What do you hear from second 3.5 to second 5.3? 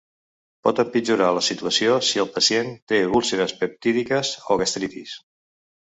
peptídiques o gastritis.